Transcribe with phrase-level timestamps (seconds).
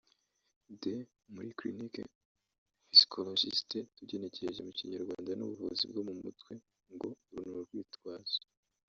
[0.81, 0.83] D)
[1.33, 2.07] muri Clinical
[2.93, 6.53] Psychologist(tugenekereje mu Kinyarwanda ni ubuvuzi bwo mu mutwe)
[6.91, 8.37] ngo uru ni urwitwazo